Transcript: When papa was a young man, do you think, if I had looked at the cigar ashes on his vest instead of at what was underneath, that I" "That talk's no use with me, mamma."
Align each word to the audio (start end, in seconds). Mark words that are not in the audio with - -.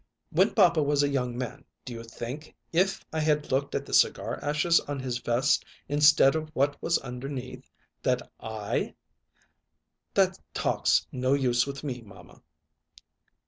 When 0.31 0.55
papa 0.55 0.81
was 0.81 1.03
a 1.03 1.09
young 1.09 1.37
man, 1.37 1.63
do 1.85 1.93
you 1.93 2.01
think, 2.03 2.55
if 2.73 3.05
I 3.13 3.19
had 3.19 3.51
looked 3.51 3.75
at 3.75 3.85
the 3.85 3.93
cigar 3.93 4.43
ashes 4.43 4.79
on 4.79 4.99
his 4.99 5.19
vest 5.19 5.63
instead 5.87 6.35
of 6.35 6.47
at 6.47 6.55
what 6.55 6.81
was 6.81 6.97
underneath, 6.97 7.69
that 8.01 8.27
I" 8.39 8.95
"That 10.15 10.39
talk's 10.55 11.05
no 11.11 11.33
use 11.35 11.67
with 11.67 11.83
me, 11.83 12.01
mamma." 12.01 12.41